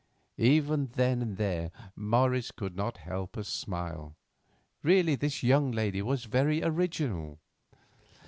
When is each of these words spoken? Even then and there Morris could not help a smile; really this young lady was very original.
Even 0.39 0.87
then 0.95 1.21
and 1.21 1.37
there 1.37 1.69
Morris 1.95 2.49
could 2.49 2.75
not 2.75 2.97
help 2.97 3.37
a 3.37 3.43
smile; 3.43 4.15
really 4.81 5.13
this 5.13 5.43
young 5.43 5.71
lady 5.71 6.01
was 6.01 6.25
very 6.25 6.63
original. 6.63 7.37